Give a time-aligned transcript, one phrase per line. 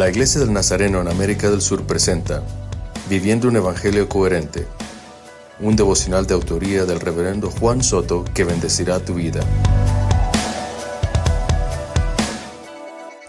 [0.00, 2.42] La Iglesia del Nazareno en América del Sur presenta
[3.10, 4.66] Viviendo un Evangelio Coherente,
[5.60, 9.42] un devocional de autoría del reverendo Juan Soto que bendecirá tu vida.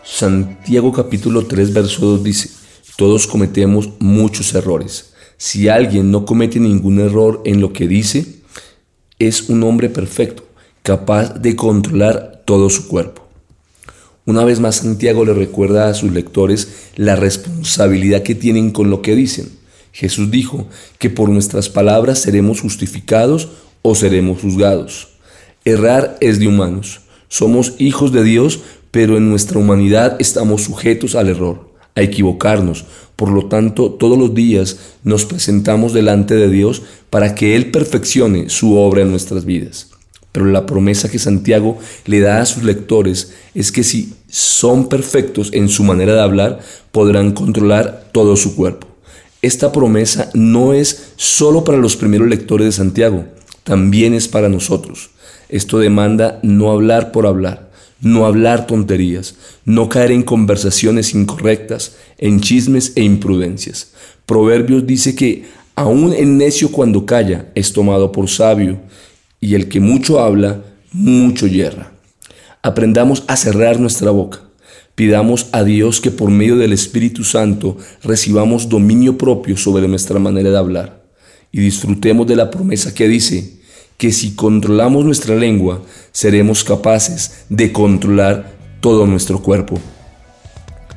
[0.01, 2.49] Santiago capítulo 3 verso 2 dice,
[2.95, 5.11] todos cometemos muchos errores.
[5.35, 8.43] Si alguien no comete ningún error en lo que dice,
[9.19, 10.45] es un hombre perfecto,
[10.83, 13.30] capaz de controlar todo su cuerpo.
[14.31, 19.01] Una vez más Santiago le recuerda a sus lectores la responsabilidad que tienen con lo
[19.01, 19.49] que dicen.
[19.91, 20.67] Jesús dijo
[20.99, 23.49] que por nuestras palabras seremos justificados
[23.81, 25.09] o seremos juzgados.
[25.65, 27.01] Errar es de humanos.
[27.27, 32.85] Somos hijos de Dios, pero en nuestra humanidad estamos sujetos al error, a equivocarnos.
[33.17, 38.49] Por lo tanto, todos los días nos presentamos delante de Dios para que Él perfeccione
[38.49, 39.90] su obra en nuestras vidas.
[40.31, 45.49] Pero la promesa que Santiago le da a sus lectores es que si son perfectos
[45.53, 46.59] en su manera de hablar,
[46.91, 48.87] podrán controlar todo su cuerpo.
[49.41, 53.25] Esta promesa no es solo para los primeros lectores de Santiago,
[53.63, 55.09] también es para nosotros.
[55.49, 62.39] Esto demanda no hablar por hablar, no hablar tonterías, no caer en conversaciones incorrectas, en
[62.39, 63.93] chismes e imprudencias.
[64.25, 68.79] Proverbios dice que aún el necio cuando calla es tomado por sabio
[69.41, 71.91] y el que mucho habla, mucho yerra.
[72.61, 74.41] Aprendamos a cerrar nuestra boca.
[74.95, 80.51] Pidamos a Dios que por medio del Espíritu Santo recibamos dominio propio sobre nuestra manera
[80.51, 81.01] de hablar
[81.51, 83.59] y disfrutemos de la promesa que dice
[83.97, 89.79] que si controlamos nuestra lengua, seremos capaces de controlar todo nuestro cuerpo.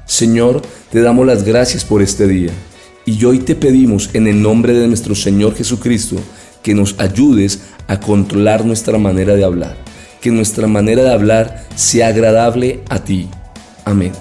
[0.07, 2.51] Señor, te damos las gracias por este día
[3.07, 6.17] y hoy te pedimos en el nombre de nuestro Señor Jesucristo
[6.65, 9.77] que nos ayudes a controlar nuestra manera de hablar,
[10.21, 13.29] que nuestra manera de hablar sea agradable a ti.
[13.85, 14.13] Amén.